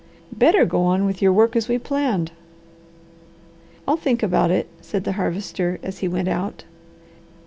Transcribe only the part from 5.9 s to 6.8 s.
he went out.